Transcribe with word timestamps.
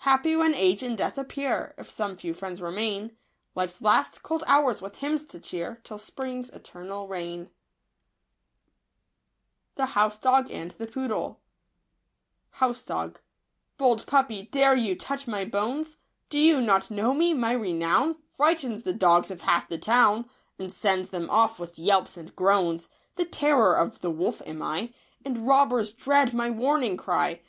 Happy 0.00 0.36
when 0.36 0.52
age 0.54 0.82
and 0.82 0.98
death 0.98 1.16
appear. 1.16 1.74
If 1.78 1.88
some 1.88 2.16
few 2.18 2.34
friends 2.34 2.60
remain, 2.60 3.16
Life's 3.54 3.80
last 3.80 4.22
cold 4.22 4.44
hours 4.46 4.82
with 4.82 4.96
hymns 4.96 5.24
to 5.28 5.40
cheer. 5.40 5.80
Till 5.84 5.96
spring's 5.96 6.50
eternal 6.50 7.08
reign." 7.08 7.48
* 8.58 9.74
The 9.76 9.84
Lark 9.96 9.96
only 10.04 10.10
is 10.12 10.20
up 10.26 10.50
in 10.50 10.68
the 10.68 10.86
skies 10.86 11.00
earlier. 11.00 11.08
42 11.08 11.08
W$t 11.08 11.30
?§>ou 11.30 11.30
3 11.30 11.30
Se=^iog 11.30 11.30
anto 11.30 11.30
tpe 11.30 11.30
fwW*. 11.30 11.36
House 12.58 12.82
dog. 12.84 13.20
Bold 13.78 14.06
puppy, 14.06 14.42
dare 14.42 14.76
you 14.76 14.94
touch 14.94 15.26
my 15.26 15.44
bones? 15.46 15.96
Do 16.28 16.38
you 16.38 16.60
not 16.60 16.90
know 16.90 17.14
me?— 17.14 17.32
my 17.32 17.52
renown 17.52 18.16
Frightens 18.28 18.82
the 18.82 18.92
dogs 18.92 19.30
of 19.30 19.40
half 19.40 19.66
the 19.70 19.78
town. 19.78 20.28
And 20.58 20.70
sends 20.70 21.08
them 21.08 21.30
off 21.30 21.58
with 21.58 21.78
yelps 21.78 22.18
and 22.18 22.36
groans; 22.36 22.90
The 23.14 23.24
terror 23.24 23.74
of 23.74 24.00
the 24.02 24.10
wolf 24.10 24.42
am 24.44 24.60
I, 24.60 24.92
And 25.24 25.46
robbers 25.46 25.92
dread 25.94 26.34
my 26.34 26.50
warning 26.50 26.98
cry. 26.98 27.40